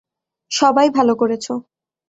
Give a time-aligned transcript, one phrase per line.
[0.51, 1.53] সবাই ভালো করেছো।